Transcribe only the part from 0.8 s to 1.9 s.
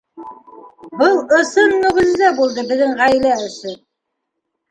Был ысын